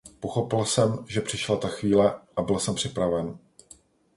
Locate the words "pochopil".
0.19-0.65